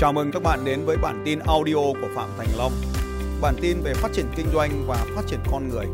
Chào 0.00 0.12
mừng 0.12 0.30
các 0.32 0.42
bạn 0.42 0.58
đến 0.64 0.80
với 0.86 0.96
bản 1.02 1.22
tin 1.24 1.38
audio 1.46 1.74
của 1.74 2.08
Phạm 2.16 2.28
Thành 2.38 2.46
Long. 2.58 2.72
Bản 3.42 3.54
tin 3.62 3.76
về 3.84 3.92
phát 3.94 4.08
triển 4.12 4.26
kinh 4.36 4.46
doanh 4.52 4.70
và 4.88 4.96
phát 5.16 5.22
triển 5.26 5.40
con 5.52 5.68
người. 5.68 5.86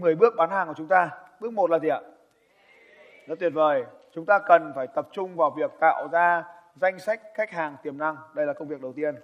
10 0.00 0.14
bước 0.14 0.34
bán 0.36 0.50
hàng 0.50 0.68
của 0.68 0.74
chúng 0.76 0.88
ta. 0.88 1.10
Bước 1.40 1.52
1 1.52 1.70
là 1.70 1.78
gì 1.78 1.88
ạ? 1.88 2.00
Rất 3.26 3.38
tuyệt 3.40 3.52
vời. 3.54 3.84
Chúng 4.14 4.26
ta 4.26 4.38
cần 4.38 4.72
phải 4.76 4.86
tập 4.86 5.08
trung 5.12 5.36
vào 5.36 5.50
việc 5.56 5.70
tạo 5.80 6.08
ra 6.12 6.44
danh 6.74 6.98
sách 6.98 7.20
khách 7.34 7.50
hàng 7.50 7.76
tiềm 7.82 7.98
năng. 7.98 8.16
Đây 8.34 8.46
là 8.46 8.52
công 8.52 8.68
việc 8.68 8.80
đầu 8.80 8.92
tiên. 8.96 9.14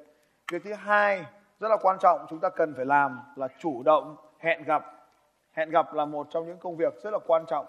Việc 0.52 0.62
thứ 0.65 0.73
hai, 0.73 1.24
rất 1.61 1.69
là 1.69 1.77
quan 1.83 1.97
trọng, 2.01 2.27
chúng 2.30 2.41
ta 2.41 2.48
cần 2.48 2.74
phải 2.77 2.87
làm 2.87 3.20
là 3.37 3.48
chủ 3.59 3.83
động 3.83 4.16
hẹn 4.38 4.62
gặp. 4.62 4.84
Hẹn 5.52 5.70
gặp 5.70 5.95
là 5.95 6.05
một 6.05 6.27
trong 6.30 6.47
những 6.47 6.59
công 6.59 6.77
việc 6.77 6.95
rất 7.02 7.11
là 7.11 7.19
quan 7.27 7.45
trọng. 7.47 7.66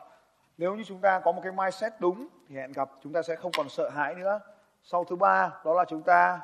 Nếu 0.58 0.76
như 0.76 0.84
chúng 0.84 1.02
ta 1.02 1.20
có 1.20 1.32
một 1.32 1.41
cái 1.44 1.52
mindset 1.52 1.94
đúng 2.00 2.27
thì 2.50 2.55
hẹn 2.55 2.72
gặp 2.72 2.90
chúng 3.04 3.13
ta 3.13 3.22
sẽ 3.22 3.36
không 3.36 3.52
còn 3.58 3.70
sợ 3.70 3.90
hãi 3.90 4.16
nữa. 4.16 4.40
Sau 4.84 5.04
thứ 5.04 5.16
ba 5.16 5.52
đó 5.66 5.73
là 5.73 5.86
chúng 5.88 6.02
ta 6.02 6.40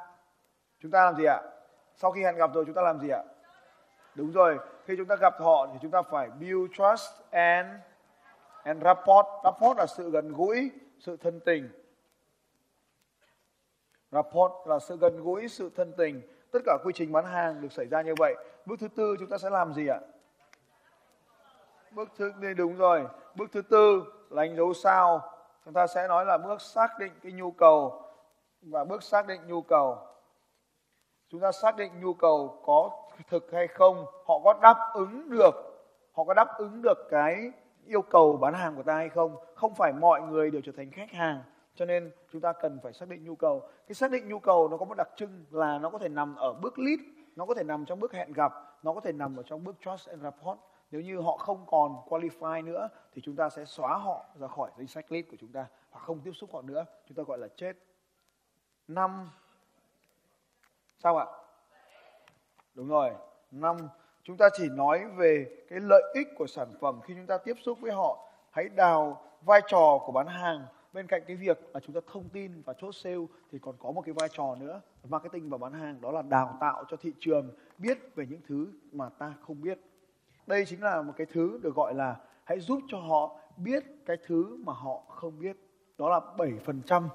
chúng 0.80 0.92
ta 0.92 1.06
làm 1.06 1.16
gì 1.16 1.26
ạ? 1.26 1.42
Sau 1.96 2.12
khi 2.12 2.24
hẹn 2.24 2.36
gặp 2.36 2.54
rồi 2.54 2.64
chúng 2.66 2.76
ta 2.76 2.82
làm 2.82 3.00
gì 3.00 3.10
ạ? 3.10 3.24
Đúng 4.16 4.32
rồi, 4.32 4.60
khi 4.86 4.94
chúng 4.98 5.08
ta 5.08 5.16
gặp 5.16 5.34
họ 5.40 5.68
thì 5.74 5.80
chúng 5.82 5.92
ta 5.92 6.02
phải 6.02 6.30
build 6.30 6.72
trust 6.72 7.12
and 7.32 7.68
and 8.64 8.84
rapport. 8.84 9.26
Rapport 9.44 9.78
là 9.78 9.86
sự 9.86 10.12
gần 10.12 10.34
gũi, 10.34 10.72
sự 11.00 11.18
thân 11.18 11.40
tình. 11.46 11.70
Rapport 14.12 14.52
là 14.66 14.80
sự 14.80 14.98
gần 14.98 15.24
gũi, 15.24 15.48
sự 15.48 15.72
thân 15.76 15.94
tình. 15.98 16.22
Tất 16.52 16.60
cả 16.66 16.78
quy 16.84 16.94
trình 16.96 17.12
bán 17.12 17.26
hàng 17.26 17.62
được 17.62 17.72
xảy 17.72 17.86
ra 17.86 18.02
như 18.02 18.14
vậy. 18.18 18.36
Bước 18.66 18.76
thứ 18.80 18.88
tư 18.88 19.16
chúng 19.20 19.30
ta 19.30 19.38
sẽ 19.38 19.50
làm 19.50 19.74
gì 19.74 19.88
ạ? 19.88 20.00
Bước 21.92 22.10
thứ 22.18 22.32
đi 22.40 22.54
đúng 22.54 22.78
rồi. 22.78 23.08
Bước 23.36 23.52
thứ 23.52 23.62
tư 23.62 24.04
là 24.30 24.44
đánh 24.44 24.56
dấu 24.56 24.74
sao. 24.74 25.22
Chúng 25.66 25.74
ta 25.74 25.88
sẽ 25.88 26.08
nói 26.08 26.26
là 26.26 26.38
bước 26.38 26.62
xác 26.62 27.00
định 27.00 27.12
cái 27.24 27.32
nhu 27.32 27.52
cầu 27.52 28.02
và 28.62 28.84
bước 28.84 29.04
xác 29.04 29.28
định 29.28 29.42
nhu 29.48 29.62
cầu. 29.62 29.98
Chúng 31.30 31.42
ta 31.42 31.52
xác 31.52 31.76
định 31.76 31.92
nhu 32.02 32.14
cầu 32.14 32.62
có 32.66 32.90
thực 33.30 33.52
hay 33.52 33.68
không, 33.68 34.06
họ 34.26 34.40
có 34.44 34.54
đáp 34.62 34.92
ứng 34.94 35.30
được, 35.30 35.52
họ 36.14 36.24
có 36.24 36.34
đáp 36.34 36.48
ứng 36.58 36.82
được 36.82 37.08
cái 37.10 37.52
yêu 37.86 38.02
cầu 38.02 38.38
bán 38.38 38.54
hàng 38.54 38.76
của 38.76 38.84
ta 38.84 38.96
hay 38.96 39.10
không. 39.10 39.36
Không 39.56 39.76
phải 39.76 39.94
mọi 39.94 40.22
người 40.22 40.52
đều 40.52 40.62
trở 40.66 40.72
thành 40.78 40.92
khách 40.92 41.12
hàng 41.12 41.44
cho 41.76 41.86
nên 41.86 42.12
chúng 42.32 42.42
ta 42.42 42.54
cần 42.54 42.80
phải 42.84 42.94
xác 42.94 43.10
định 43.10 43.24
nhu 43.24 43.36
cầu 43.36 43.70
cái 43.88 43.96
xác 43.96 44.12
định 44.12 44.28
nhu 44.28 44.40
cầu 44.40 44.68
nó 44.68 44.78
có 44.78 44.86
một 44.86 44.98
đặc 44.98 45.10
trưng 45.16 45.46
là 45.52 45.80
nó 45.80 45.90
có 45.90 45.98
thể 45.98 46.10
nằm 46.10 46.36
ở 46.36 46.54
bước 46.54 46.80
lead 46.80 47.00
nó 47.36 47.46
có 47.46 47.54
thể 47.54 47.64
nằm 47.64 47.86
trong 47.86 48.00
bước 48.00 48.14
hẹn 48.14 48.34
gặp 48.34 48.54
nó 48.84 48.94
có 48.94 49.02
thể 49.02 49.12
nằm 49.12 49.36
ở 49.36 49.44
trong 49.44 49.64
bước 49.64 49.76
trust 49.86 50.10
and 50.10 50.24
rapport 50.24 50.60
nếu 50.92 51.02
như 51.02 51.20
họ 51.20 51.38
không 51.38 51.66
còn 51.68 51.96
qualify 52.10 52.64
nữa, 52.64 52.90
thì 53.14 53.22
chúng 53.26 53.36
ta 53.36 53.50
sẽ 53.50 53.66
xóa 53.66 53.98
họ 53.98 54.26
ra 54.40 54.48
khỏi 54.48 54.72
danh 54.78 54.88
sách 54.88 55.12
lead 55.12 55.26
của 55.32 55.38
chúng 55.40 55.52
ta, 55.52 55.66
hoặc 55.90 56.02
không 56.06 56.20
tiếp 56.20 56.32
xúc 56.34 56.50
họ 56.54 56.62
nữa. 56.62 56.86
Chúng 57.08 57.16
ta 57.18 57.24
gọi 57.24 57.38
là 57.38 57.48
chết. 57.56 57.78
Năm. 58.88 59.30
Sao 61.04 61.18
ạ? 61.18 61.26
Đúng 62.74 62.88
rồi. 62.88 63.12
Năm. 63.52 63.78
Chúng 64.24 64.38
ta 64.38 64.50
chỉ 64.54 64.70
nói 64.70 65.06
về 65.18 65.46
cái 65.70 65.80
lợi 65.80 66.04
ích 66.14 66.28
của 66.38 66.48
sản 66.48 66.68
phẩm. 66.82 67.00
Khi 67.04 67.14
chúng 67.18 67.28
ta 67.28 67.38
tiếp 67.38 67.56
xúc 67.62 67.80
với 67.82 67.92
họ, 67.92 68.30
hãy 68.52 68.70
đào 68.70 69.22
vai 69.42 69.62
trò 69.68 70.00
của 70.06 70.12
bán 70.12 70.28
hàng. 70.28 70.66
Bên 70.94 71.08
cạnh 71.08 71.22
cái 71.28 71.36
việc 71.36 71.60
là 71.74 71.80
chúng 71.80 71.96
ta 71.96 72.02
thông 72.08 72.30
tin 72.30 72.62
và 72.66 72.74
chốt 72.74 72.92
sale, 72.92 73.26
thì 73.52 73.60
còn 73.60 73.76
có 73.80 73.92
một 73.92 74.02
cái 74.06 74.14
vai 74.14 74.30
trò 74.32 74.56
nữa, 74.56 74.82
marketing 75.04 75.50
và 75.50 75.58
bán 75.58 75.74
hàng. 75.74 76.02
Đó 76.02 76.12
là 76.12 76.22
đào 76.22 76.58
tạo 76.60 76.84
cho 76.90 76.98
thị 76.98 77.14
trường 77.20 77.52
biết 77.78 77.98
về 78.16 78.26
những 78.30 78.42
thứ 78.48 78.72
mà 78.92 79.10
ta 79.10 79.34
không 79.42 79.62
biết 79.62 79.80
đây 80.48 80.66
chính 80.66 80.84
là 80.84 81.02
một 81.02 81.14
cái 81.18 81.28
thứ 81.34 81.60
được 81.64 81.76
gọi 81.76 81.94
là 81.94 82.16
hãy 82.44 82.60
giúp 82.60 82.80
cho 82.88 82.98
họ 82.98 83.36
biết 83.58 83.84
cái 84.06 84.18
thứ 84.28 84.58
mà 84.66 84.74
họ 84.74 85.04
không 85.08 85.40
biết. 85.40 85.58
Đó 85.98 86.10
là 86.10 86.20
7% 86.38 87.08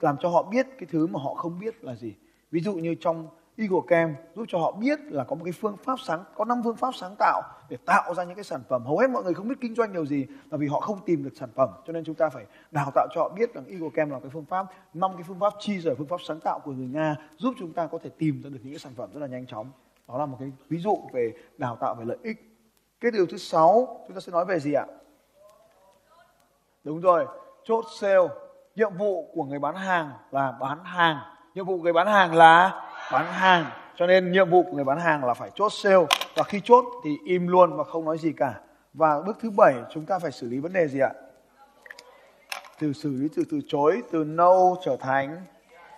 làm 0.00 0.16
cho 0.20 0.28
họ 0.28 0.42
biết 0.42 0.66
cái 0.78 0.88
thứ 0.90 1.06
mà 1.06 1.20
họ 1.22 1.34
không 1.34 1.58
biết 1.58 1.84
là 1.84 1.94
gì. 1.94 2.14
Ví 2.50 2.60
dụ 2.60 2.74
như 2.74 2.94
trong 3.00 3.28
Eagle 3.56 3.80
Camp, 3.88 4.16
giúp 4.34 4.44
cho 4.48 4.58
họ 4.58 4.72
biết 4.72 5.00
là 5.00 5.24
có 5.24 5.36
một 5.36 5.44
cái 5.44 5.52
phương 5.52 5.76
pháp 5.84 5.96
sáng, 6.06 6.24
có 6.34 6.44
năm 6.44 6.60
phương 6.64 6.76
pháp 6.76 6.94
sáng 6.94 7.14
tạo 7.18 7.42
để 7.68 7.76
tạo 7.86 8.14
ra 8.14 8.24
những 8.24 8.34
cái 8.34 8.44
sản 8.44 8.60
phẩm. 8.68 8.84
Hầu 8.86 8.98
hết 8.98 9.10
mọi 9.10 9.24
người 9.24 9.34
không 9.34 9.48
biết 9.48 9.54
kinh 9.60 9.74
doanh 9.74 9.92
điều 9.92 10.06
gì 10.06 10.26
là 10.50 10.56
vì 10.56 10.66
họ 10.66 10.80
không 10.80 10.98
tìm 11.06 11.24
được 11.24 11.36
sản 11.36 11.48
phẩm. 11.54 11.68
Cho 11.86 11.92
nên 11.92 12.04
chúng 12.04 12.14
ta 12.14 12.28
phải 12.28 12.46
đào 12.70 12.90
tạo 12.94 13.06
cho 13.14 13.20
họ 13.20 13.28
biết 13.28 13.54
rằng 13.54 13.64
Eagle 13.66 13.88
Camp 13.94 14.12
là 14.12 14.20
cái 14.20 14.30
phương 14.30 14.44
pháp, 14.44 14.66
năm 14.94 15.10
cái 15.14 15.22
phương 15.26 15.40
pháp 15.40 15.52
chi 15.58 15.78
rồi 15.78 15.94
phương 15.94 16.06
pháp 16.06 16.20
sáng 16.22 16.40
tạo 16.40 16.58
của 16.58 16.72
người 16.72 16.88
Nga 16.88 17.16
giúp 17.36 17.54
chúng 17.58 17.72
ta 17.72 17.86
có 17.86 17.98
thể 17.98 18.10
tìm 18.18 18.42
ra 18.42 18.50
được 18.50 18.58
những 18.62 18.72
cái 18.72 18.78
sản 18.78 18.92
phẩm 18.96 19.10
rất 19.12 19.20
là 19.20 19.26
nhanh 19.26 19.46
chóng. 19.46 19.70
Đó 20.08 20.18
là 20.18 20.26
một 20.26 20.36
cái 20.40 20.52
ví 20.68 20.78
dụ 20.78 20.98
về 21.12 21.32
đào 21.58 21.76
tạo 21.76 21.94
về 21.94 22.04
lợi 22.04 22.18
ích 22.22 22.53
cái 23.04 23.10
điều 23.10 23.26
thứ 23.26 23.36
sáu, 23.36 24.00
chúng 24.06 24.14
ta 24.14 24.20
sẽ 24.20 24.32
nói 24.32 24.44
về 24.44 24.60
gì 24.60 24.72
ạ? 24.72 24.86
Đúng 26.84 27.00
rồi, 27.00 27.26
chốt 27.64 27.84
sale, 28.00 28.28
nhiệm 28.74 28.96
vụ 28.96 29.30
của 29.34 29.44
người 29.44 29.58
bán 29.58 29.76
hàng 29.76 30.10
là 30.30 30.52
bán 30.60 30.84
hàng. 30.84 31.18
Nhiệm 31.54 31.66
vụ 31.66 31.78
người 31.78 31.92
bán 31.92 32.06
hàng 32.06 32.34
là 32.34 32.90
bán 33.12 33.32
hàng. 33.32 33.66
Cho 33.96 34.06
nên 34.06 34.32
nhiệm 34.32 34.50
vụ 34.50 34.62
của 34.62 34.72
người 34.72 34.84
bán 34.84 35.00
hàng 35.00 35.24
là 35.24 35.34
phải 35.34 35.50
chốt 35.54 35.68
sale. 35.72 36.06
Và 36.36 36.42
khi 36.42 36.60
chốt 36.64 36.84
thì 37.04 37.10
im 37.24 37.48
luôn 37.48 37.76
và 37.76 37.84
không 37.84 38.04
nói 38.04 38.18
gì 38.18 38.32
cả. 38.36 38.54
Và 38.94 39.22
bước 39.26 39.36
thứ 39.40 39.50
bảy, 39.50 39.74
chúng 39.90 40.06
ta 40.06 40.18
phải 40.18 40.32
xử 40.32 40.48
lý 40.48 40.58
vấn 40.58 40.72
đề 40.72 40.88
gì 40.88 41.00
ạ? 41.00 41.12
Từ 42.78 42.92
xử 42.92 43.10
lý 43.10 43.28
từ 43.36 43.42
từ 43.50 43.60
chối, 43.68 44.02
từ 44.12 44.24
no 44.24 44.74
trở 44.84 44.96
thành, 44.96 45.44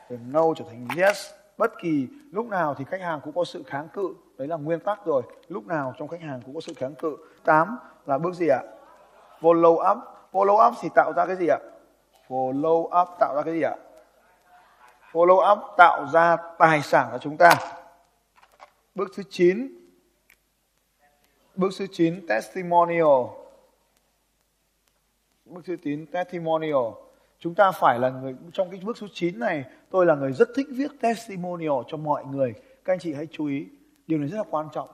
từ 0.08 0.18
no 0.30 0.42
trở 0.56 0.64
thành 0.68 0.88
yes 0.96 1.30
bất 1.58 1.72
kỳ 1.78 2.08
lúc 2.30 2.46
nào 2.46 2.74
thì 2.74 2.84
khách 2.84 3.00
hàng 3.00 3.20
cũng 3.24 3.34
có 3.34 3.44
sự 3.44 3.62
kháng 3.66 3.88
cự. 3.88 4.14
Đấy 4.38 4.48
là 4.48 4.56
nguyên 4.56 4.80
tắc 4.80 5.06
rồi. 5.06 5.22
Lúc 5.48 5.66
nào 5.66 5.94
trong 5.98 6.08
khách 6.08 6.20
hàng 6.20 6.40
cũng 6.44 6.54
có 6.54 6.60
sự 6.60 6.74
kháng 6.76 6.94
cự. 6.94 7.16
Tám 7.44 7.78
là 8.06 8.18
bước 8.18 8.34
gì 8.34 8.48
ạ? 8.48 8.62
Follow 9.40 9.92
up 9.92 9.98
follow 10.32 10.68
up 10.68 10.74
thì 10.80 10.88
tạo 10.94 11.12
ra 11.16 11.26
cái 11.26 11.36
gì 11.36 11.46
ạ? 11.46 11.58
Follow 12.28 13.02
up 13.02 13.08
tạo 13.20 13.34
ra 13.36 13.42
cái 13.42 13.54
gì 13.54 13.62
ạ? 13.62 13.76
Follow 15.12 15.52
up 15.52 15.58
tạo 15.76 16.06
ra 16.12 16.36
tài 16.58 16.82
sản 16.82 17.08
của 17.12 17.18
chúng 17.18 17.36
ta. 17.36 17.50
Bước 18.94 19.08
thứ 19.16 19.22
9 19.30 19.68
bước 21.54 21.72
thứ 21.78 21.86
9 21.92 22.26
testimonial. 22.26 23.26
Bước 25.44 25.60
thứ 25.64 25.76
9 25.76 26.06
testimonial 26.06 27.05
chúng 27.38 27.54
ta 27.54 27.70
phải 27.72 27.98
là 27.98 28.10
người, 28.10 28.34
trong 28.52 28.70
cái 28.70 28.80
bước 28.84 28.98
số 28.98 29.06
9 29.12 29.38
này, 29.38 29.64
tôi 29.90 30.06
là 30.06 30.14
người 30.14 30.32
rất 30.32 30.48
thích 30.56 30.66
viết 30.70 30.90
testimonial 31.00 31.82
cho 31.88 31.96
mọi 31.96 32.24
người. 32.24 32.54
Các 32.84 32.92
anh 32.92 32.98
chị 32.98 33.14
hãy 33.14 33.26
chú 33.30 33.46
ý, 33.46 33.66
điều 34.06 34.18
này 34.18 34.28
rất 34.28 34.36
là 34.36 34.44
quan 34.50 34.68
trọng. 34.74 34.88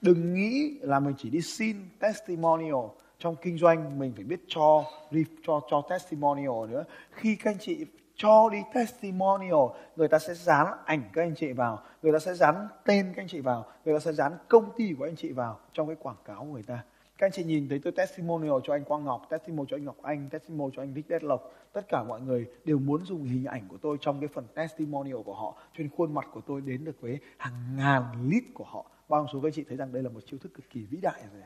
Đừng 0.00 0.34
nghĩ 0.34 0.78
là 0.80 1.00
mình 1.00 1.14
chỉ 1.18 1.30
đi 1.30 1.40
xin 1.40 1.76
testimonial 1.98 2.84
trong 3.18 3.36
kinh 3.42 3.58
doanh, 3.58 3.98
mình 3.98 4.12
phải 4.16 4.24
biết 4.24 4.40
cho, 4.48 4.84
đi 5.10 5.24
cho 5.46 5.60
cho 5.70 5.82
testimonial 5.90 6.70
nữa. 6.70 6.84
Khi 7.10 7.36
các 7.36 7.50
anh 7.50 7.58
chị 7.60 7.86
cho 8.16 8.48
đi 8.52 8.58
testimonial, 8.74 9.64
người 9.96 10.08
ta 10.08 10.18
sẽ 10.18 10.34
dán 10.34 10.66
ảnh 10.84 11.02
các 11.12 11.22
anh 11.22 11.34
chị 11.34 11.52
vào, 11.52 11.82
người 12.02 12.12
ta 12.12 12.18
sẽ 12.18 12.34
dán 12.34 12.68
tên 12.84 13.12
các 13.16 13.22
anh 13.22 13.28
chị 13.28 13.40
vào, 13.40 13.64
người 13.84 13.94
ta 13.94 13.98
sẽ 13.98 14.12
dán 14.12 14.32
công 14.48 14.70
ty 14.76 14.94
của 14.98 15.04
anh 15.04 15.16
chị 15.16 15.32
vào 15.32 15.58
trong 15.72 15.86
cái 15.86 15.96
quảng 15.96 16.16
cáo 16.24 16.40
của 16.40 16.52
người 16.52 16.62
ta 16.62 16.82
các 17.18 17.26
anh 17.26 17.32
chị 17.32 17.44
nhìn 17.44 17.68
thấy 17.68 17.80
tôi 17.84 17.92
testimonial 17.92 18.56
cho 18.64 18.74
anh 18.74 18.84
Quang 18.84 19.04
Ngọc, 19.04 19.26
testimonial 19.30 19.66
cho 19.70 19.76
anh 19.76 19.84
Ngọc 19.84 19.96
Anh, 20.02 20.28
testimonial 20.30 20.70
cho 20.76 20.82
anh 20.82 20.94
Vic 20.94 21.08
Đét 21.08 21.24
Lộc. 21.24 21.52
Tất 21.72 21.88
cả 21.88 22.02
mọi 22.02 22.20
người 22.20 22.46
đều 22.64 22.78
muốn 22.78 23.04
dùng 23.04 23.24
hình 23.24 23.44
ảnh 23.44 23.68
của 23.68 23.76
tôi 23.82 23.96
trong 24.00 24.20
cái 24.20 24.28
phần 24.34 24.46
testimonial 24.54 25.22
của 25.24 25.34
họ. 25.34 25.54
Cho 25.56 25.78
nên 25.78 25.90
khuôn 25.96 26.14
mặt 26.14 26.26
của 26.32 26.40
tôi 26.46 26.60
đến 26.60 26.84
được 26.84 27.00
với 27.00 27.18
hàng 27.38 27.76
ngàn 27.76 28.02
lít 28.28 28.44
của 28.54 28.64
họ. 28.64 28.86
Bao 29.08 29.26
số 29.32 29.40
các 29.40 29.46
anh 29.48 29.52
chị 29.52 29.64
thấy 29.68 29.76
rằng 29.76 29.92
đây 29.92 30.02
là 30.02 30.08
một 30.08 30.20
chiêu 30.26 30.38
thức 30.42 30.54
cực 30.54 30.70
kỳ 30.70 30.84
vĩ 30.90 30.98
đại 31.02 31.20
rồi. 31.32 31.42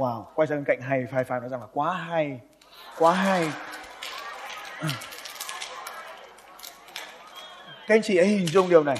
Wow, 0.00 0.24
quay 0.34 0.46
sang 0.46 0.58
bên 0.58 0.64
cạnh 0.64 0.80
hay, 0.80 1.06
phai 1.12 1.24
phai 1.24 1.40
nói 1.40 1.48
rằng 1.48 1.60
là 1.60 1.66
quá 1.72 1.94
hay, 1.94 2.40
quá 2.98 3.12
hay. 3.14 3.52
Các 7.86 7.94
anh 7.94 8.02
chị 8.02 8.16
hãy 8.18 8.26
hình 8.26 8.46
dung 8.46 8.68
điều 8.68 8.84
này. 8.84 8.96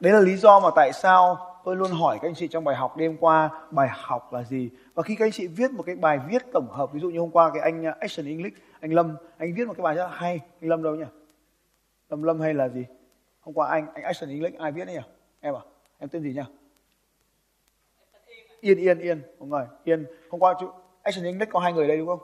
Đấy 0.00 0.12
là 0.12 0.20
lý 0.20 0.36
do 0.36 0.60
mà 0.60 0.68
tại 0.76 0.92
sao 0.92 1.55
tôi 1.66 1.76
luôn 1.76 1.90
hỏi 1.90 2.18
các 2.22 2.28
anh 2.28 2.34
chị 2.34 2.48
trong 2.48 2.64
bài 2.64 2.76
học 2.76 2.96
đêm 2.96 3.16
qua, 3.16 3.50
bài 3.70 3.88
học 3.92 4.32
là 4.32 4.42
gì? 4.42 4.70
Và 4.94 5.02
khi 5.02 5.14
các 5.14 5.24
anh 5.24 5.32
chị 5.32 5.46
viết 5.46 5.70
một 5.70 5.82
cái 5.82 5.96
bài 5.96 6.20
viết 6.28 6.42
tổng 6.52 6.68
hợp, 6.70 6.92
ví 6.92 7.00
dụ 7.00 7.10
như 7.10 7.20
hôm 7.20 7.30
qua 7.30 7.50
cái 7.54 7.62
anh 7.62 7.88
uh, 7.88 7.98
Action 7.98 8.26
English, 8.26 8.56
anh 8.80 8.92
Lâm, 8.92 9.16
anh 9.36 9.54
viết 9.54 9.66
một 9.66 9.74
cái 9.76 9.82
bài 9.82 9.94
rất 9.94 10.04
là 10.04 10.10
hay. 10.10 10.40
Anh 10.60 10.70
Lâm 10.70 10.82
đâu 10.82 10.94
nhỉ? 10.94 11.04
Lâm 12.08 12.22
Lâm 12.22 12.40
hay 12.40 12.54
là 12.54 12.68
gì? 12.68 12.84
Hôm 13.40 13.54
qua 13.54 13.68
anh 13.68 13.86
anh 13.94 14.04
Action 14.04 14.30
English, 14.30 14.58
ai 14.58 14.72
viết 14.72 14.84
đấy 14.84 14.94
nhỉ? 14.94 15.02
Em 15.40 15.54
à? 15.54 15.60
Em 15.98 16.08
tên 16.08 16.22
gì 16.22 16.32
nhỉ? 16.34 16.42
Yên 18.60 18.78
Yên 18.78 18.98
Yên. 18.98 19.22
Đúng 19.40 19.50
rồi, 19.50 19.66
Yên. 19.84 20.06
Hôm 20.30 20.40
qua 20.40 20.54
chú, 20.60 20.70
Action 21.02 21.24
English 21.24 21.52
có 21.52 21.60
hai 21.60 21.72
người 21.72 21.88
đây 21.88 21.98
đúng 21.98 22.06
không? 22.06 22.20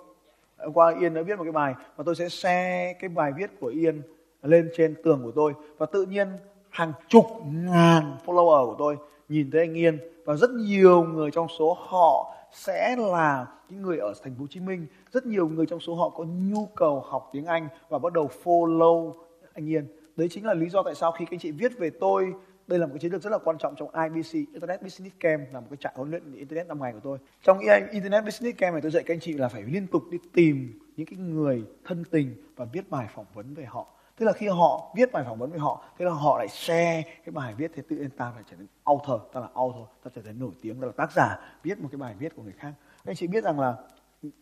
Hôm 0.59 0.73
qua 0.73 0.95
Yên 1.01 1.15
đã 1.15 1.23
viết 1.23 1.39
một 1.39 1.45
cái 1.45 1.53
bài 1.53 1.75
và 1.97 2.05
tôi 2.07 2.15
sẽ 2.15 2.29
share 2.29 2.95
cái 3.01 3.09
bài 3.09 3.33
viết 3.37 3.51
của 3.61 3.67
Yên 3.67 4.03
lên 4.43 4.71
trên 4.77 4.95
tường 5.05 5.21
của 5.25 5.33
tôi. 5.35 5.53
Và 5.79 5.87
tự 5.87 6.07
nhiên 6.07 6.29
hàng 6.71 6.93
chục 7.09 7.27
ngàn 7.53 8.17
follower 8.27 8.67
của 8.67 8.77
tôi 8.79 8.97
nhìn 9.29 9.51
thấy 9.51 9.61
anh 9.61 9.77
Yên 9.77 9.99
và 10.25 10.37
rất 10.37 10.51
nhiều 10.51 11.05
người 11.05 11.31
trong 11.31 11.47
số 11.59 11.77
họ 11.81 12.35
sẽ 12.53 12.97
là 12.97 13.47
những 13.69 13.83
người 13.83 13.99
ở 13.99 14.13
thành 14.23 14.35
phố 14.35 14.41
Hồ 14.41 14.47
Chí 14.51 14.61
Minh, 14.61 14.87
rất 15.13 15.27
nhiều 15.27 15.49
người 15.49 15.67
trong 15.67 15.81
số 15.81 15.95
họ 15.95 16.09
có 16.09 16.25
nhu 16.25 16.67
cầu 16.67 17.01
học 17.01 17.31
tiếng 17.33 17.47
Anh 17.47 17.69
và 17.89 17.99
bắt 17.99 18.13
đầu 18.13 18.31
follow 18.45 19.13
anh 19.53 19.69
Yên. 19.69 19.87
Đấy 20.17 20.29
chính 20.29 20.47
là 20.47 20.55
lý 20.55 20.69
do 20.69 20.83
tại 20.83 20.95
sao 20.95 21.13
khi 21.13 21.25
các 21.25 21.35
anh 21.35 21.41
chị 21.41 21.51
viết 21.51 21.79
về 21.79 21.91
tôi 21.91 22.33
đây 22.67 22.79
là 22.79 22.87
một 22.87 22.93
cái 22.95 23.01
chiến 23.01 23.13
lược 23.13 23.23
rất 23.23 23.31
là 23.31 23.39
quan 23.39 23.59
trọng 23.59 23.75
trong 23.77 23.89
IBC 23.95 24.33
Internet 24.33 24.83
Business 24.83 25.17
Camp 25.21 25.53
là 25.53 25.61
một 25.61 25.67
cái 25.71 25.77
trại 25.81 25.93
huấn 25.97 26.11
luyện 26.11 26.35
Internet 26.35 26.67
năm 26.67 26.81
ngày 26.81 26.93
của 26.93 27.01
tôi. 27.03 27.19
Trong 27.43 27.59
Internet 27.93 28.25
Business 28.25 28.59
Camp 28.59 28.73
này 28.73 28.83
tôi 28.83 28.91
dạy 28.91 29.03
các 29.07 29.15
anh 29.15 29.21
chị 29.21 29.33
là 29.33 29.49
phải 29.49 29.63
liên 29.63 29.87
tục 29.87 30.03
đi 30.11 30.19
tìm 30.33 30.79
những 30.97 31.07
cái 31.07 31.19
người 31.19 31.65
thân 31.85 32.05
tình 32.11 32.35
và 32.57 32.67
viết 32.73 32.91
bài 32.91 33.09
phỏng 33.15 33.27
vấn 33.35 33.55
về 33.55 33.65
họ 33.65 33.87
tức 34.17 34.27
là 34.27 34.33
khi 34.33 34.49
họ 34.49 34.93
viết 34.97 35.13
bài 35.13 35.25
phỏng 35.27 35.39
vấn 35.39 35.51
với 35.51 35.61
họ, 35.61 35.85
thế 35.99 36.05
là 36.05 36.13
họ 36.13 36.39
lại 36.39 36.49
share 36.49 37.03
cái 37.03 37.33
bài 37.33 37.55
viết 37.55 37.71
thì 37.75 37.83
tự 37.89 37.97
nhiên 37.97 38.11
ta 38.11 38.33
phải 38.35 38.45
trở 38.51 38.57
nên 38.57 38.67
author, 38.85 39.21
ta 39.33 39.41
là 39.41 39.49
author, 39.55 39.89
ta 40.05 40.11
trở 40.15 40.23
nên 40.23 40.39
nổi 40.39 40.51
tiếng, 40.63 40.81
ta 40.81 40.87
là 40.87 40.93
tác 40.97 41.13
giả, 41.13 41.39
viết 41.63 41.81
một 41.81 41.89
cái 41.93 41.99
bài 41.99 42.15
viết 42.19 42.37
của 42.37 42.43
người 42.43 42.55
khác. 42.59 42.73
Anh 43.05 43.17
chị 43.17 43.27
biết 43.27 43.45
rằng 43.45 43.61
là 43.61 43.77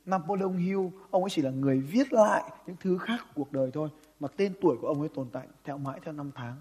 Napoleon 0.07 0.53
Hill, 0.53 0.81
ông 1.11 1.23
ấy 1.23 1.31
chỉ 1.31 1.43
là 1.43 1.51
người 1.51 1.79
viết 1.79 2.13
lại 2.13 2.43
những 2.67 2.77
thứ 2.81 2.99
khác 2.99 3.21
của 3.27 3.33
cuộc 3.35 3.53
đời 3.53 3.71
thôi, 3.75 3.89
mà 4.21 4.29
tên 4.37 4.55
tuổi 4.61 4.77
của 4.81 4.87
ông 4.87 5.01
ấy 5.01 5.09
tồn 5.09 5.29
tại 5.33 5.47
theo 5.65 5.79
mãi 5.79 6.01
theo 6.05 6.15
năm 6.15 6.31
tháng. 6.35 6.57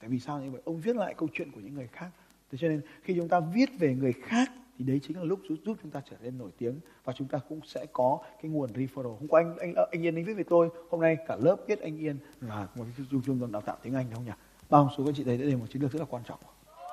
Tại 0.00 0.10
vì 0.10 0.18
sao 0.18 0.40
như 0.40 0.50
vậy? 0.50 0.62
Ông 0.64 0.80
viết 0.80 0.96
lại 0.96 1.14
câu 1.14 1.28
chuyện 1.32 1.52
của 1.52 1.60
những 1.60 1.74
người 1.74 1.88
khác. 1.92 2.10
Thế 2.52 2.58
cho 2.60 2.68
nên 2.68 2.80
khi 3.02 3.14
chúng 3.16 3.28
ta 3.28 3.40
viết 3.40 3.70
về 3.78 3.94
người 3.94 4.12
khác 4.12 4.50
thì 4.80 4.86
đấy 4.86 5.00
chính 5.02 5.16
là 5.16 5.24
lúc 5.24 5.40
giúp, 5.48 5.56
giúp 5.64 5.76
chúng 5.82 5.90
ta 5.90 6.02
trở 6.10 6.16
nên 6.22 6.38
nổi 6.38 6.50
tiếng 6.58 6.80
và 7.04 7.12
chúng 7.12 7.28
ta 7.28 7.38
cũng 7.48 7.60
sẽ 7.64 7.86
có 7.92 8.18
cái 8.42 8.50
nguồn 8.50 8.70
referral. 8.70 9.16
Hôm 9.16 9.28
qua 9.28 9.40
anh 9.40 9.56
anh 9.58 9.74
anh 9.90 10.06
Yên 10.06 10.14
anh 10.14 10.24
viết 10.24 10.34
về 10.34 10.44
tôi. 10.48 10.68
Hôm 10.90 11.00
nay 11.00 11.16
cả 11.26 11.36
lớp 11.36 11.56
biết 11.66 11.80
anh 11.80 11.98
Yên 11.98 12.16
là 12.40 12.68
một 12.74 12.84
cái 12.96 13.06
trung 13.10 13.40
tâm 13.40 13.52
đào 13.52 13.62
tạo 13.62 13.76
tiếng 13.82 13.94
Anh 13.94 14.04
đúng 14.04 14.14
không 14.14 14.24
nhỉ? 14.24 14.32
Bao 14.70 14.90
số 14.96 15.04
các 15.06 15.12
chị 15.16 15.24
thấy 15.24 15.38
đây 15.38 15.50
là 15.50 15.56
một 15.56 15.66
chiến 15.70 15.82
lược 15.82 15.92
rất 15.92 15.98
là 15.98 16.04
quan 16.10 16.22
trọng. 16.24 16.38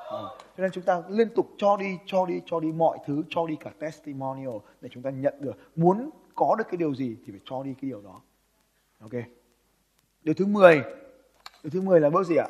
Ờ, 0.09 0.27
à, 0.27 0.29
cho 0.57 0.63
nên 0.63 0.71
chúng 0.71 0.83
ta 0.83 1.03
liên 1.09 1.29
tục 1.35 1.49
cho 1.57 1.77
đi 1.77 1.97
cho 2.05 2.25
đi 2.25 2.41
cho 2.45 2.59
đi 2.59 2.71
mọi 2.71 2.97
thứ 3.05 3.23
cho 3.29 3.47
đi 3.47 3.55
cả 3.59 3.71
testimonial 3.79 4.57
để 4.81 4.89
chúng 4.91 5.03
ta 5.03 5.09
nhận 5.09 5.33
được. 5.39 5.57
Muốn 5.75 6.09
có 6.35 6.55
được 6.57 6.63
cái 6.71 6.77
điều 6.77 6.95
gì 6.95 7.17
thì 7.25 7.31
phải 7.31 7.41
cho 7.45 7.63
đi 7.63 7.73
cái 7.81 7.89
điều 7.89 8.01
đó. 8.01 8.21
Ok. 8.99 9.23
Điều 10.23 10.33
thứ 10.33 10.45
10 10.45 10.81
điều 11.63 11.71
thứ 11.71 11.81
10 11.81 11.99
là 11.99 12.09
bước 12.09 12.23
gì 12.27 12.35
ạ? 12.35 12.47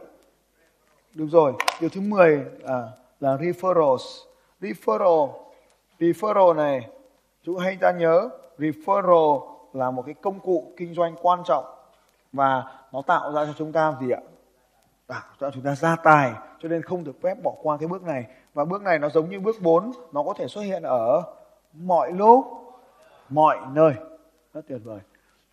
Được 1.14 1.28
rồi. 1.32 1.54
Điều 1.82 1.90
thứ 1.90 2.02
10 2.02 2.46
à, 2.66 2.82
là 3.20 3.38
referrals 3.38 4.27
referral 4.62 5.30
referral 6.00 6.56
này, 6.56 6.90
chú 7.44 7.58
hay 7.58 7.78
ta 7.82 7.92
nhớ 7.92 8.30
referral 8.58 9.58
là 9.74 9.92
một 9.92 10.04
cái 10.06 10.14
công 10.14 10.40
cụ 10.40 10.74
kinh 10.78 10.94
doanh 10.94 11.16
quan 11.22 11.44
trọng 11.46 11.66
và 12.34 12.64
nó 12.92 13.02
tạo 13.02 13.34
ra 13.34 13.46
cho 13.46 13.54
chúng 13.58 13.72
ta 13.72 13.96
gì 14.02 14.12
ạ? 14.12 14.22
Tạo 15.08 15.24
cho 15.40 15.52
chúng 15.52 15.64
ta 15.64 15.76
gia 15.76 15.96
tài, 15.96 16.34
cho 16.60 16.70
nên 16.70 16.82
không 16.82 17.04
được 17.04 17.22
phép 17.22 17.44
bỏ 17.44 17.54
qua 17.62 17.78
cái 17.78 17.88
bước 17.88 18.04
này. 18.04 18.26
Và 18.54 18.66
bước 18.66 18.82
này 18.82 19.00
nó 19.00 19.10
giống 19.10 19.30
như 19.30 19.40
bước 19.40 19.56
4 19.62 19.92
nó 20.12 20.24
có 20.24 20.34
thể 20.34 20.48
xuất 20.48 20.62
hiện 20.62 20.84
ở 20.84 21.24
mọi 21.74 22.12
lúc, 22.12 22.46
mọi 23.30 23.58
nơi. 23.74 23.94
Rất 24.54 24.62
tuyệt 24.68 24.82
vời. 24.84 25.00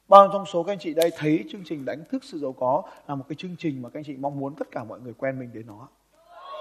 Bao 0.08 0.28
trong 0.32 0.46
số 0.46 0.62
các 0.62 0.72
anh 0.72 0.78
chị 0.78 0.94
đây 0.94 1.10
thấy 1.18 1.44
chương 1.50 1.62
trình 1.64 1.84
đánh 1.84 2.04
thức 2.10 2.24
sự 2.24 2.38
giàu 2.38 2.52
có 2.52 2.82
là 3.08 3.14
một 3.14 3.24
cái 3.28 3.36
chương 3.36 3.56
trình 3.58 3.82
mà 3.82 3.88
các 3.88 4.00
anh 4.00 4.04
chị 4.04 4.16
mong 4.16 4.38
muốn 4.38 4.54
tất 4.54 4.70
cả 4.70 4.84
mọi 4.84 5.00
người 5.00 5.12
quen 5.18 5.38
mình 5.38 5.50
đến 5.52 5.66
nó 5.66 5.88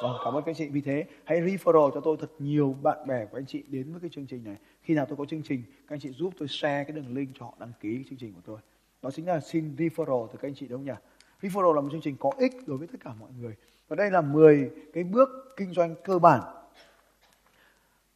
Vâng, 0.04 0.18
cảm 0.24 0.34
ơn 0.34 0.44
các 0.44 0.52
anh 0.52 0.56
chị. 0.56 0.68
Vì 0.68 0.82
thế, 0.82 1.06
hãy 1.24 1.42
referral 1.42 1.92
cho 1.92 2.02
tôi 2.02 2.18
thật 2.20 2.32
nhiều 2.40 2.76
bạn 2.82 3.08
bè 3.08 3.26
của 3.26 3.38
anh 3.38 3.46
chị 3.46 3.64
đến 3.68 3.92
với 3.92 4.02
cái 4.02 4.10
chương 4.14 4.26
trình 4.26 4.44
này. 4.44 4.56
Khi 4.82 4.94
nào 4.94 5.06
tôi 5.06 5.18
có 5.18 5.26
chương 5.26 5.42
trình, 5.44 5.64
các 5.88 5.96
anh 5.96 6.00
chị 6.00 6.10
giúp 6.10 6.34
tôi 6.40 6.48
share 6.48 6.84
cái 6.84 6.92
đường 6.92 7.16
link 7.16 7.30
cho 7.40 7.46
họ 7.46 7.54
đăng 7.60 7.72
ký 7.80 7.96
cái 7.96 8.04
chương 8.10 8.20
trình 8.20 8.34
của 8.34 8.42
tôi. 8.46 8.58
Đó 9.02 9.12
chính 9.12 9.28
là 9.28 9.40
xin 9.40 9.76
referral 9.78 10.28
từ 10.28 10.38
các 10.42 10.48
anh 10.48 10.56
chị 10.56 10.68
đúng 10.68 10.80
không 10.80 10.86
nhỉ? 10.86 11.02
Referral 11.42 11.74
là 11.74 11.82
một 11.82 11.90
chương 11.92 12.02
trình 12.02 12.16
có 12.20 12.32
ích 12.38 12.54
đối 12.68 12.78
với 12.78 12.88
tất 12.88 12.98
cả 13.04 13.14
mọi 13.20 13.30
người. 13.40 13.56
Và 13.88 13.96
đây 13.96 14.12
là 14.12 14.22
10 14.22 14.72
cái 14.94 15.04
bước 15.04 15.30
kinh 15.58 15.74
doanh 15.74 15.96
cơ 16.04 16.20
bản. 16.20 16.42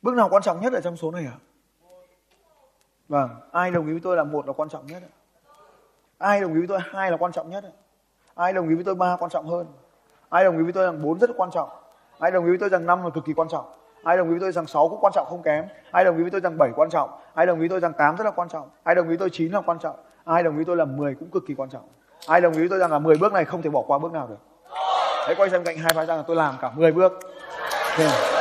Bước 0.02 0.16
nào 0.16 0.30
quan 0.30 0.44
trọng 0.44 0.62
nhất 0.62 0.74
ở 0.74 0.82
trong 0.82 0.98
số 0.98 1.12
này 1.12 1.26
ạ? 1.26 1.38
À? 1.38 1.40
Vâng, 3.08 3.30
ai 3.52 3.72
đồng 3.72 3.86
ý 3.86 3.92
với 3.92 4.02
tôi 4.02 4.18
là 4.18 4.24
một 4.24 4.48
là 4.48 4.54
quan 4.54 4.70
trọng 4.70 4.88
nhất 4.88 5.04
ạ? 5.04 5.14
Ai 6.18 6.42
đồng 6.42 6.54
ý 6.54 6.60
với 6.60 6.68
tôi 6.68 6.80
hai 6.82 7.12
là 7.12 7.18
quan 7.18 7.32
trọng 7.32 7.50
nhất 7.50 7.64
ạ? 7.64 7.72
Ai 8.36 8.54
đồng 8.54 8.70
ý 8.70 8.76
với 8.76 8.84
tôi 8.84 8.96
ba 8.96 9.16
quan 9.20 9.32
trọng 9.32 9.48
hơn? 9.48 9.68
Ai 10.30 10.44
đồng 10.44 10.58
ý 10.58 10.64
với 10.64 10.74
tôi 10.74 10.86
rằng 10.86 11.04
bốn 11.04 11.20
rất 11.20 11.30
quan 11.38 11.52
trọng? 11.52 11.70
Ai 12.20 12.32
đồng 12.32 12.44
ý 12.44 12.50
với 12.50 12.58
tôi 12.60 12.70
rằng 12.70 12.86
năm 12.86 13.04
là 13.04 13.10
cực 13.10 13.26
kỳ 13.26 13.34
quan 13.34 13.48
trọng? 13.50 13.66
Ai 14.04 14.18
đồng 14.18 14.28
ý 14.28 14.32
với 14.32 14.40
tôi 14.40 14.52
rằng 14.52 14.68
sáu 14.68 14.90
cũng 14.90 15.00
quan 15.02 15.14
trọng 15.16 15.28
không 15.30 15.44
kém? 15.44 15.66
Ai 15.92 16.06
đồng 16.06 16.18
ý 16.18 16.22
với 16.22 16.32
tôi 16.32 16.42
rằng 16.42 16.58
bảy 16.58 16.70
quan 16.76 16.90
trọng? 16.90 17.10
Ai 17.34 17.46
đồng 17.46 17.58
ý 17.58 17.60
với 17.60 17.70
tôi 17.70 17.80
rằng 17.80 17.94
tám 17.94 18.16
rất 18.16 18.24
là 18.24 18.32
quan 18.32 18.50
trọng? 18.50 18.70
Ai 18.84 18.96
đồng 18.96 19.06
ý 19.06 19.10
với 19.10 19.18
tôi 19.18 19.30
chín 19.30 19.52
là 19.52 19.62
quan 19.62 19.80
trọng? 19.80 19.96
Ai 20.26 20.44
đồng 20.44 20.54
ý 20.54 20.56
với 20.56 20.66
tôi 20.66 20.76
là 20.76 20.86
10 20.86 21.16
cũng 21.16 21.32
cực 21.32 21.44
kỳ 21.48 21.54
quan 21.54 21.70
trọng? 21.70 21.84
Ai 22.28 22.42
đồng 22.42 22.54
ý 22.54 22.60
với 22.60 22.70
tôi 22.70 22.80
rằng 22.80 22.92
là 22.92 23.00
10 23.00 23.18
bước 23.18 23.34
này 23.34 23.46
không 23.46 23.62
thể 23.62 23.70
bỏ 23.70 23.84
qua 23.88 23.98
bước 23.98 24.12
nào 24.12 24.28
được? 24.28 24.40
Hãy 25.26 25.36
quay 25.36 25.50
sang 25.50 25.64
cạnh 25.64 25.78
hai 25.78 25.94
phái 25.94 26.06
rằng 26.06 26.18
là 26.18 26.24
tôi 26.28 26.36
làm 26.36 26.56
cả 26.62 26.72
10 26.76 26.92
bước. 26.92 27.20
Okay. 27.98 28.38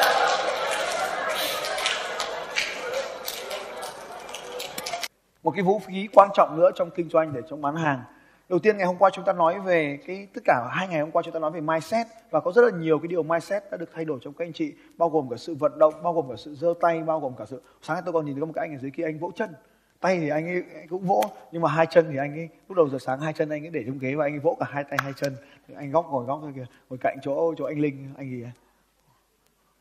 một 5.47 5.53
cái 5.57 5.63
vũ 5.63 5.81
khí 5.87 6.09
quan 6.15 6.29
trọng 6.35 6.57
nữa 6.57 6.71
trong 6.75 6.91
kinh 6.91 7.09
doanh 7.09 7.33
để 7.33 7.41
trong 7.51 7.63
bán 7.63 7.77
hàng. 7.77 8.03
Đầu 8.49 8.59
tiên 8.59 8.77
ngày 8.77 8.87
hôm 8.87 8.97
qua 8.99 9.11
chúng 9.13 9.25
ta 9.25 9.33
nói 9.33 9.61
về 9.61 9.99
cái 10.07 10.29
tất 10.35 10.41
cả 10.45 10.69
hai 10.71 10.89
ngày 10.89 11.01
hôm 11.01 11.11
qua 11.11 11.23
chúng 11.23 11.35
ta 11.35 11.41
nói 11.41 11.51
về 11.51 11.61
mindset 11.61 12.07
và 12.31 12.41
có 12.41 12.53
rất 12.53 12.63
là 12.63 12.79
nhiều 12.79 12.99
cái 12.99 13.09
điều 13.09 13.23
mindset 13.23 13.63
đã 13.71 13.77
được 13.77 13.91
thay 13.95 14.05
đổi 14.05 14.19
trong 14.23 14.35
các 14.35 14.45
anh 14.45 14.53
chị 14.53 14.75
bao 14.97 15.09
gồm 15.09 15.29
cả 15.31 15.37
sự 15.37 15.55
vận 15.55 15.79
động, 15.79 15.95
bao 16.03 16.13
gồm 16.13 16.29
cả 16.29 16.35
sự 16.39 16.55
giơ 16.55 16.75
tay, 16.81 17.03
bao 17.03 17.21
gồm 17.21 17.33
cả 17.39 17.45
sự 17.49 17.63
sáng 17.83 17.95
nay 17.95 18.03
tôi 18.05 18.13
còn 18.13 18.27
nhìn 18.27 18.35
thấy 18.35 18.41
có 18.41 18.47
một 18.47 18.53
cái 18.53 18.69
anh 18.69 18.77
ở 18.77 18.79
dưới 18.79 18.91
kia 18.91 19.05
anh 19.05 19.19
vỗ 19.19 19.31
chân. 19.35 19.55
Tay 20.01 20.19
thì 20.19 20.29
anh 20.29 20.47
ấy 20.47 20.65
cũng 20.91 21.07
vỗ 21.07 21.23
nhưng 21.53 21.63
mà 21.63 21.71
hai 21.71 21.87
chân 21.87 22.07
thì 22.11 22.17
anh 22.17 22.35
ấy 22.35 22.49
lúc 22.69 22.77
đầu 22.77 22.89
giờ 22.89 22.99
sáng 22.99 23.21
hai 23.21 23.33
chân 23.33 23.49
anh 23.49 23.65
ấy 23.65 23.71
để 23.71 23.85
trong 23.87 23.99
ghế 23.99 24.15
và 24.15 24.25
anh 24.25 24.33
ấy 24.33 24.39
vỗ 24.39 24.57
cả 24.61 24.67
hai 24.71 24.85
tay 24.85 24.99
hai 25.03 25.13
chân. 25.17 25.37
Anh 25.75 25.91
góc 25.91 26.07
ngồi 26.11 26.25
góc 26.25 26.41
kia 26.57 26.67
ngồi 26.91 26.99
cạnh 27.01 27.19
chỗ 27.23 27.55
chỗ 27.59 27.65
anh 27.65 27.81
linh 27.81 28.15
anh 28.17 28.31
gì 28.31 28.43
ấy. 28.43 28.53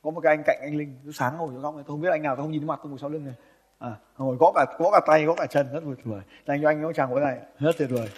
có 0.01 0.11
một 0.11 0.21
cái 0.21 0.35
anh 0.35 0.43
cạnh 0.45 0.57
anh 0.61 0.75
linh 0.75 0.99
lúc 1.03 1.15
sáng 1.15 1.37
ngồi 1.37 1.49
chỗ 1.55 1.59
góc 1.59 1.75
này 1.75 1.83
tôi 1.87 1.93
không 1.93 2.01
biết 2.01 2.09
anh 2.11 2.21
nào 2.21 2.35
tôi 2.35 2.43
không 2.43 2.51
nhìn 2.51 2.61
thấy 2.61 2.67
mặt 2.67 2.79
tôi 2.83 2.89
ngồi 2.89 2.99
sau 2.99 3.09
lưng 3.09 3.25
này. 3.25 3.35
À, 3.79 3.95
ngồi 4.17 4.35
gõ 4.39 4.51
cả 4.55 4.65
gõ 4.77 4.91
cả 4.91 4.99
tay 5.07 5.25
gõ 5.25 5.33
cả 5.37 5.45
chân 5.45 5.67
rất 5.73 5.83
tuyệt 5.85 6.05
vời. 6.05 6.21
Dành 6.47 6.61
cho 6.61 6.69
anh 6.69 6.83
có 6.83 6.93
chàng 6.93 7.13
có 7.13 7.19
này 7.19 7.39
rất 7.59 7.75
tuyệt 7.77 7.89
vời 7.91 8.09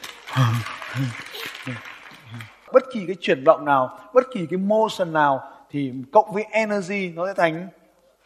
bất 2.74 2.83
kỳ 2.94 3.06
cái 3.06 3.15
chuyển 3.21 3.44
động 3.44 3.65
nào, 3.65 4.00
bất 4.13 4.24
kỳ 4.33 4.45
cái 4.45 4.57
motion 4.57 5.13
nào 5.13 5.51
thì 5.69 5.94
cộng 6.12 6.33
với 6.33 6.44
energy 6.44 7.12
nó 7.12 7.27
sẽ 7.27 7.33
thành 7.33 7.68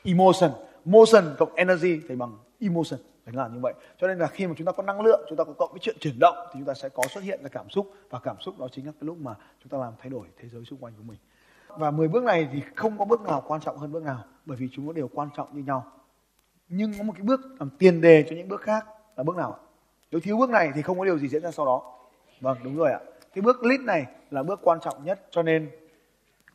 emotion. 0.04 0.52
Motion 0.86 1.36
cộng 1.38 1.56
energy 1.56 2.02
thì 2.10 2.16
bằng 2.16 2.38
emotion. 2.60 3.00
Phải 3.26 3.34
là 3.34 3.48
như 3.48 3.60
vậy. 3.60 3.74
Cho 3.98 4.08
nên 4.08 4.20
là 4.20 4.28
khi 4.28 4.48
mà 4.48 4.54
chúng 4.58 4.66
ta 4.66 4.72
có 4.72 4.84
năng 4.84 5.02
lượng, 5.02 5.26
chúng 5.30 5.38
ta 5.38 5.44
có 5.44 5.54
cộng 5.54 5.72
với 5.72 5.80
chuyện 5.80 5.96
chuyển 6.00 6.20
động 6.20 6.36
thì 6.38 6.54
chúng 6.54 6.66
ta 6.66 6.74
sẽ 6.74 6.90
có 6.90 7.04
xuất 7.10 7.24
hiện 7.24 7.44
ra 7.44 7.50
cảm 7.50 7.70
xúc. 7.70 7.94
Và 8.10 8.20
cảm 8.20 8.42
xúc 8.42 8.60
đó 8.60 8.68
chính 8.72 8.86
là 8.86 8.92
cái 8.92 9.06
lúc 9.06 9.18
mà 9.18 9.36
chúng 9.64 9.70
ta 9.70 9.78
làm 9.78 9.94
thay 10.02 10.10
đổi 10.10 10.28
thế 10.42 10.50
giới 10.50 10.66
xung 10.66 10.80
quanh 10.80 10.94
của 10.98 11.04
mình. 11.04 11.18
Và 11.68 11.92
10 11.92 12.08
bước 12.08 12.24
này 12.24 12.48
thì 12.54 12.62
không 12.76 12.98
có 12.98 13.06
bước 13.06 13.22
nào 13.22 13.44
quan 13.48 13.62
trọng 13.62 13.78
hơn 13.78 13.92
bước 13.92 14.04
nào, 14.04 14.24
bởi 14.46 14.58
vì 14.58 14.70
chúng 14.72 14.88
có 14.88 14.94
đều 14.94 15.10
quan 15.14 15.30
trọng 15.38 15.56
như 15.56 15.64
nhau. 15.64 15.92
Nhưng 16.70 16.94
có 16.98 17.04
một 17.04 17.14
cái 17.16 17.24
bước 17.24 17.42
làm 17.60 17.70
tiền 17.80 18.02
đề 18.02 18.26
cho 18.30 18.36
những 18.36 18.48
bước 18.48 18.62
khác 18.62 18.86
là 19.16 19.24
bước 19.24 19.36
nào 19.36 19.60
nếu 20.12 20.22
thiếu 20.22 20.38
bước 20.38 20.50
này 20.50 20.72
thì 20.76 20.82
không 20.82 21.00
có 21.00 21.06
điều 21.06 21.20
gì 21.20 21.28
diễn 21.28 21.42
ra 21.42 21.52
sau 21.52 21.66
đó. 21.66 21.82
Vâng 22.42 22.58
đúng 22.64 22.78
rồi 22.78 22.92
ạ. 22.92 23.00
Cái 23.34 23.42
bước 23.42 23.64
lead 23.64 23.82
này 23.82 24.06
là 24.32 24.44
bước 24.44 24.60
quan 24.64 24.80
trọng 24.84 25.06
nhất, 25.06 25.28
cho 25.32 25.44
nên 25.44 25.70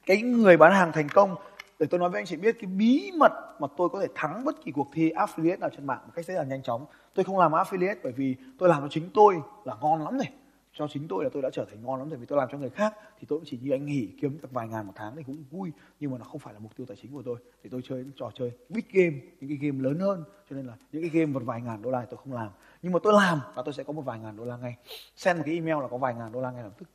cái 0.07 0.23
người 0.23 0.57
bán 0.57 0.73
hàng 0.73 0.93
thành 0.93 1.09
công, 1.09 1.37
để 1.79 1.87
tôi 1.91 2.01
nói 2.01 2.11
với 2.11 2.21
anh 2.21 2.27
chị 2.27 2.37
biết, 2.37 2.57
cái 2.61 2.67
bí 2.67 3.13
mật 3.17 3.33
mà 3.61 3.69
tôi 3.77 3.89
có 3.89 4.01
thể 4.01 4.07
thắng 4.15 4.45
bất 4.45 4.65
kỳ 4.65 4.73
cuộc 4.73 4.89
thi 4.93 5.11
affiliate 5.11 5.59
nào 5.59 5.71
trên 5.71 5.87
mạng 5.87 6.01
một 6.07 6.13
cách 6.15 6.25
rất 6.25 6.35
là 6.35 6.45
nhanh 6.45 6.63
chóng. 6.63 6.87
Tôi 7.15 7.25
không 7.25 7.39
làm 7.39 7.53
affiliate 7.53 7.97
bởi 8.03 8.13
vì 8.13 8.37
tôi 8.59 8.69
làm 8.69 8.83
cho 8.83 8.89
chính 8.91 9.11
tôi 9.15 9.41
là 9.65 9.75
ngon 9.81 10.05
lắm 10.05 10.19
này 10.19 10.33
cho 10.77 10.89
chính 10.89 11.09
tôi 11.09 11.25
là 11.25 11.31
tôi 11.33 11.43
đã 11.43 11.51
trở 11.53 11.65
thành 11.65 11.83
ngon 11.83 11.99
lắm 11.99 12.09
rồi 12.09 12.19
vì 12.19 12.27
tôi 12.27 12.39
làm 12.39 12.49
cho 12.53 12.59
người 12.59 12.71
khác 12.71 12.95
thì 13.19 13.27
tôi 13.29 13.39
cũng 13.39 13.47
chỉ 13.47 13.59
như 13.63 13.71
anh 13.71 13.87
nghỉ 13.87 14.09
kiếm 14.21 14.39
được 14.43 14.49
vài 14.53 14.69
ngàn 14.69 14.87
một 14.87 14.93
tháng 14.97 15.17
thì 15.17 15.23
cũng 15.23 15.45
vui, 15.51 15.73
nhưng 16.01 16.11
mà 16.11 16.19
nó 16.19 16.25
không 16.25 16.39
phải 16.39 16.55
là 16.55 16.61
mục 16.61 16.77
tiêu 16.77 16.87
tài 16.87 16.97
chính 16.97 17.13
của 17.13 17.23
tôi. 17.23 17.37
Thì 17.63 17.71
tôi 17.71 17.81
chơi 17.85 17.99
những 17.99 18.13
trò 18.17 18.31
chơi 18.35 18.53
big 18.69 18.85
game, 18.93 19.17
những 19.41 19.49
cái 19.49 19.59
game 19.71 19.85
lớn 19.85 19.99
hơn, 19.99 20.25
cho 20.51 20.57
nên 20.57 20.67
là 20.67 20.77
những 20.93 21.03
cái 21.03 21.11
game 21.11 21.33
một 21.33 21.43
vài 21.45 21.61
ngàn 21.61 21.83
đô 21.83 21.91
la 21.91 22.05
tôi 22.11 22.19
không 22.25 22.33
làm. 22.33 22.49
Nhưng 22.83 22.93
mà 22.93 22.99
tôi 23.03 23.13
làm 23.13 23.41
và 23.55 23.63
tôi 23.63 23.75
sẽ 23.75 23.85
có 23.85 23.93
một 23.93 24.03
vài 24.03 24.19
ngàn 24.19 24.37
đô 24.37 24.45
la 24.45 24.57
ngay. 24.57 24.77
Send 25.17 25.39
một 25.39 25.43
cái 25.47 25.55
email 25.55 25.83
là 25.83 25.89
có 25.89 25.97
vài 25.99 26.15
ngàn 26.15 26.33
đô 26.33 26.41
la 26.41 26.51
ngay 26.51 26.63
lập 26.63 26.73
tức. 26.79 26.89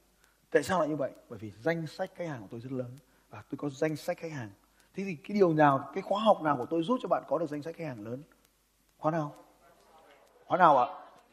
Tại 0.52 0.64
sao 0.64 0.80
lại 0.80 0.90
như 0.90 0.96
vậy? 0.96 1.12
Bởi 1.30 1.40
vì 1.40 1.52
danh 1.52 1.88
sách 1.88 2.12
khách 2.16 2.28
hàng 2.28 2.42
của 2.42 2.48
tôi 2.52 2.60
rất 2.60 2.72
lớn 2.72 2.98
và 3.30 3.44
tôi 3.50 3.58
có 3.58 3.70
danh 3.70 3.96
sách 3.96 4.18
khách 4.18 4.32
hàng. 4.32 4.50
Thế 4.96 5.04
thì 5.04 5.16
cái 5.16 5.38
điều 5.38 5.54
nào, 5.54 5.90
cái 5.94 6.02
khóa 6.02 6.24
học 6.24 6.42
nào 6.42 6.58
của 6.58 6.66
tôi 6.66 6.84
giúp 6.84 7.00
cho 7.02 7.10
bạn 7.10 7.24
có 7.28 7.38
được 7.38 7.50
danh 7.50 7.62
sách 7.62 7.76
khách 7.76 7.88
hàng 7.88 8.04
lớn? 8.04 8.24
Khóa 8.98 9.12
nào? 9.12 9.36
Khóa 10.46 10.58
nào 10.58 10.78
ạ? 10.78 10.88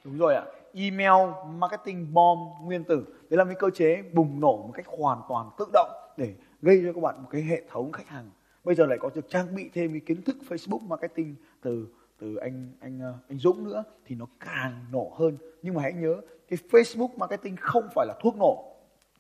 Đúng 0.04 0.18
rồi 0.18 0.34
ạ 0.34 0.44
email 0.78 1.32
marketing 1.58 2.14
bomb 2.14 2.40
nguyên 2.62 2.84
tử. 2.84 3.04
Đấy 3.30 3.38
là 3.38 3.44
một 3.44 3.52
cơ 3.58 3.70
chế 3.70 4.02
bùng 4.12 4.40
nổ 4.40 4.56
một 4.56 4.72
cách 4.74 4.86
hoàn 4.86 5.20
toàn 5.28 5.50
tự 5.58 5.64
động 5.72 5.90
để 6.16 6.34
gây 6.62 6.82
cho 6.84 6.92
các 6.92 7.00
bạn 7.00 7.22
một 7.22 7.28
cái 7.30 7.42
hệ 7.42 7.62
thống 7.70 7.92
khách 7.92 8.08
hàng. 8.08 8.30
Bây 8.64 8.74
giờ 8.74 8.86
lại 8.86 8.98
có 9.00 9.10
được 9.14 9.30
trang 9.30 9.54
bị 9.54 9.70
thêm 9.74 9.90
cái 9.92 10.00
kiến 10.00 10.22
thức 10.22 10.36
Facebook 10.48 10.80
marketing 10.80 11.34
từ 11.60 11.86
từ 12.18 12.36
anh 12.36 12.72
anh 12.80 13.00
ờ, 13.00 13.14
anh 13.28 13.38
Dũng 13.38 13.64
nữa 13.64 13.84
thì 14.06 14.16
nó 14.16 14.26
càng 14.40 14.84
nổ 14.92 15.12
hơn. 15.18 15.38
Nhưng 15.62 15.74
mà 15.74 15.82
hãy 15.82 15.92
nhớ, 15.92 16.20
cái 16.48 16.58
Facebook 16.70 17.16
marketing 17.16 17.56
không 17.56 17.88
phải 17.94 18.06
là 18.06 18.14
thuốc 18.20 18.36
nổ. 18.36 18.74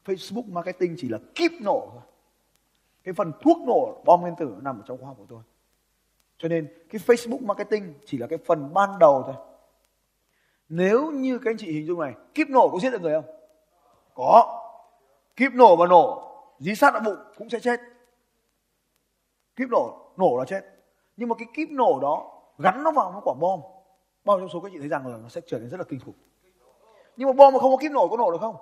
Facebook 0.04 0.52
marketing 0.52 0.94
chỉ 0.98 1.08
là 1.08 1.18
kíp 1.34 1.52
nổ 1.62 1.88
thôi. 1.92 2.02
Cái 3.04 3.14
phần 3.14 3.32
thuốc 3.42 3.58
nổ 3.66 4.02
bom 4.04 4.20
nguyên 4.20 4.34
tử 4.38 4.56
nằm 4.62 4.78
ở 4.78 4.82
trong 4.86 4.98
khoa 4.98 5.06
học 5.08 5.16
của 5.18 5.26
tôi. 5.28 5.42
Cho 6.38 6.48
nên 6.48 6.68
cái 6.90 7.00
Facebook 7.06 7.46
marketing 7.46 7.94
chỉ 8.06 8.18
là 8.18 8.26
cái 8.26 8.38
phần 8.46 8.74
ban 8.74 8.98
đầu 8.98 9.22
thôi 9.26 9.34
nếu 10.68 11.10
như 11.10 11.38
các 11.38 11.50
anh 11.50 11.56
chị 11.58 11.72
hình 11.72 11.86
dung 11.86 12.00
này, 12.00 12.14
kíp 12.34 12.48
nổ 12.48 12.68
có 12.68 12.78
giết 12.78 12.90
được 12.90 13.00
người 13.02 13.12
không? 13.12 13.34
Có. 14.14 14.64
Kíp 15.36 15.52
nổ 15.54 15.76
và 15.76 15.86
nổ, 15.86 16.32
dí 16.58 16.74
sát 16.74 16.92
vào 16.94 17.02
bụng 17.04 17.16
cũng 17.38 17.48
sẽ 17.48 17.60
chết. 17.60 17.80
Kíp 19.56 19.68
nổ 19.70 20.12
nổ 20.16 20.36
là 20.38 20.44
chết. 20.44 20.60
Nhưng 21.16 21.28
mà 21.28 21.34
cái 21.38 21.46
kíp 21.54 21.68
nổ 21.70 21.98
đó, 22.02 22.40
gắn 22.58 22.82
nó 22.82 22.90
vào 22.90 23.10
một 23.10 23.20
quả 23.24 23.34
bom. 23.34 23.60
Bao 24.24 24.38
nhiêu 24.38 24.48
số 24.48 24.60
các 24.60 24.68
chị 24.72 24.78
thấy 24.78 24.88
rằng 24.88 25.06
là 25.06 25.16
nó 25.22 25.28
sẽ 25.28 25.40
trở 25.46 25.58
nên 25.58 25.68
rất 25.68 25.76
là 25.76 25.84
kinh 25.88 26.00
khủng. 26.00 26.14
Nhưng 27.16 27.28
mà 27.28 27.32
bom 27.32 27.52
mà 27.52 27.60
không 27.60 27.70
có 27.70 27.76
kíp 27.76 27.92
nổ 27.92 28.08
có 28.08 28.16
nổ 28.16 28.30
được 28.30 28.40
không? 28.40 28.56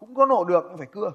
Cũng 0.00 0.14
có 0.14 0.26
nổ 0.26 0.44
được, 0.44 0.64
nhưng 0.68 0.78
phải 0.78 0.86
cưa. 0.86 1.12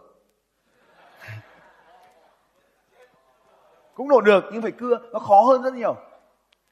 Cũng 3.94 4.08
nổ 4.08 4.22
được, 4.22 4.44
nhưng 4.54 4.62
phải 4.62 4.72
cưa. 4.72 5.00
Nó 5.12 5.20
khó 5.20 5.42
hơn 5.42 5.62
rất 5.62 5.74
nhiều. 5.74 5.96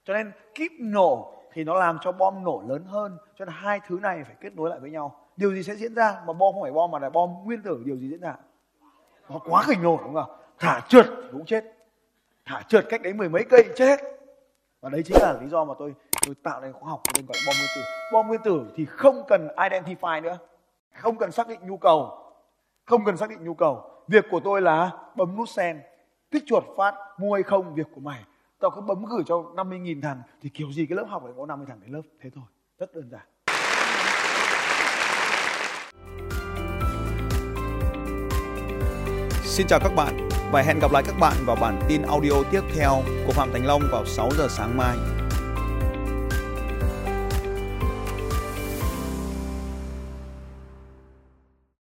Cho 0.04 0.14
nên 0.14 0.32
kíp 0.56 0.72
nổ 0.80 1.35
thì 1.56 1.64
nó 1.64 1.74
làm 1.74 1.98
cho 2.02 2.12
bom 2.12 2.44
nổ 2.44 2.64
lớn 2.68 2.84
hơn. 2.86 3.18
Cho 3.36 3.46
nên 3.46 3.56
hai 3.58 3.80
thứ 3.88 4.00
này 4.02 4.24
phải 4.24 4.36
kết 4.42 4.56
nối 4.56 4.70
lại 4.70 4.80
với 4.80 4.92
nhau. 4.92 5.20
Điều 5.38 5.54
gì 5.54 5.64
sẽ 5.64 5.76
diễn 5.76 5.96
ra 5.96 6.12
mà 6.12 6.34
bom 6.34 6.54
không 6.54 6.62
phải 6.62 6.72
bom 6.72 6.92
mà 6.92 7.00
là 7.00 7.10
bom 7.10 7.30
nguyên 7.44 7.62
tử, 7.62 7.82
điều 7.86 7.98
gì 7.98 8.10
diễn 8.10 8.22
ra? 8.22 8.36
Nó 9.30 9.40
quá 9.46 9.64
khổng 9.64 9.84
lồ, 9.84 9.98
đúng 9.98 10.14
không? 10.14 10.40
Thả 10.60 10.82
trượt 10.88 11.06
cũng 11.32 11.46
chết. 11.46 11.64
Thả 12.46 12.62
trượt 12.68 12.86
cách 12.90 13.02
đấy 13.02 13.14
mười 13.14 13.30
mấy 13.30 13.44
cây 13.50 13.66
chết 13.76 14.00
và 14.82 14.90
đấy 14.90 15.02
chính 15.06 15.18
là 15.22 15.38
lý 15.42 15.48
do 15.48 15.66
mà 15.66 15.74
tôi 15.80 15.96
tôi 16.26 16.36
tạo 16.44 16.62
nên 16.62 16.74
khoa 16.74 16.90
học 16.90 17.02
tôi 17.14 17.24
gọi 17.28 17.38
bom 17.48 17.56
nguyên 17.58 17.70
tử. 17.76 17.82
Bom 18.14 18.28
nguyên 18.28 18.42
tử 18.44 18.66
thì 18.76 18.86
không 18.86 19.24
cần 19.28 19.48
identify 19.56 20.22
nữa. 20.22 20.38
Không 20.94 21.18
cần 21.18 21.32
xác 21.32 21.48
định 21.48 21.60
nhu 21.64 21.78
cầu. 21.78 22.18
Không 22.86 23.06
cần 23.06 23.18
xác 23.18 23.30
định 23.30 23.44
nhu 23.44 23.54
cầu. 23.54 23.92
Việc 24.08 24.26
của 24.32 24.40
tôi 24.40 24.62
là 24.62 24.92
bấm 25.16 25.36
nút 25.38 25.50
send. 25.50 25.80
Tích 26.30 26.44
chuột 26.46 26.64
phát, 26.78 26.96
mua 27.18 27.34
hay 27.34 27.44
không, 27.44 27.74
việc 27.74 27.88
của 27.96 28.02
mày 28.02 28.24
tao 28.60 28.72
cứ 28.72 28.82
bấm 28.82 29.06
gửi 29.06 29.24
cho 29.26 29.36
50.000 29.36 30.02
thằng, 30.02 30.22
thì 30.42 30.50
kiểu 30.50 30.72
gì 30.72 30.86
cái 30.86 30.96
lớp 30.96 31.06
học 31.10 31.24
này 31.24 31.34
có 31.38 31.46
50 31.46 31.66
thằng 31.70 31.80
đến 31.82 31.92
lớp 31.92 32.02
thế 32.22 32.30
thôi, 32.36 32.46
rất 32.80 32.96
đơn 32.96 33.10
giản 33.10 33.22
Xin 39.44 39.68
chào 39.68 39.80
các 39.80 39.92
bạn 39.96 40.30
và 40.52 40.62
hẹn 40.62 40.80
gặp 40.80 40.92
lại 40.92 41.04
các 41.06 41.16
bạn 41.20 41.34
vào 41.46 41.56
bản 41.62 41.80
tin 41.90 42.02
audio 42.02 42.44
tiếp 42.52 42.62
theo 42.76 43.02
của 43.28 43.32
Phạm 43.32 43.50
Thành 43.54 43.66
Long 43.66 43.82
vào 43.92 44.06
6 44.06 44.30
giờ 44.38 44.48
sáng 44.50 44.78
mai. 44.78 44.98